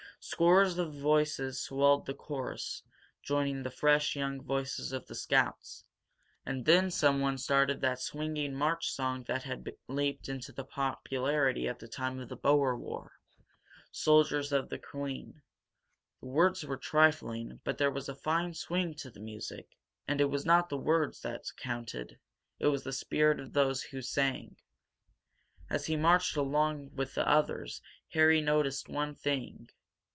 Scores 0.23 0.77
of 0.77 0.93
voices 0.93 1.59
swelled 1.59 2.05
the 2.05 2.13
chorus, 2.13 2.83
joining 3.23 3.63
the 3.63 3.71
fresh 3.71 4.15
young 4.15 4.39
voices 4.39 4.91
of 4.91 5.07
the 5.07 5.15
scouts. 5.15 5.83
And 6.45 6.65
then 6.65 6.91
someone 6.91 7.39
started 7.39 7.81
that 7.81 7.99
swinging 7.99 8.53
march 8.53 8.91
song 8.91 9.23
that 9.23 9.41
had 9.43 9.67
leaped 9.87 10.29
into 10.29 10.53
popularity 10.63 11.67
at 11.67 11.79
the 11.79 11.87
time 11.87 12.19
of 12.19 12.29
the 12.29 12.35
Boer 12.35 12.77
War, 12.77 13.13
Soldiers 13.91 14.51
of 14.51 14.69
the 14.69 14.77
Queen. 14.77 15.41
The 16.21 16.27
words 16.27 16.63
were 16.63 16.77
trifling, 16.77 17.59
but 17.63 17.79
there 17.79 17.89
was 17.89 18.07
a 18.07 18.13
fine 18.13 18.53
swing 18.53 18.93
to 18.97 19.09
the 19.09 19.19
music, 19.19 19.69
and 20.07 20.21
it 20.21 20.29
was 20.29 20.45
not 20.45 20.69
the 20.69 20.77
words 20.77 21.21
that 21.21 21.45
counted 21.57 22.19
it 22.59 22.67
was 22.67 22.83
the 22.83 22.93
spirit 22.93 23.39
of 23.39 23.53
those 23.53 23.81
who 23.81 24.03
sang. 24.03 24.57
As 25.67 25.87
he 25.87 25.95
marched 25.95 26.35
along 26.35 26.91
with 26.93 27.15
the 27.15 27.27
others 27.27 27.81
Harry 28.09 28.39
noticed 28.39 28.87
one 28.87 29.15
thing. 29.15 29.67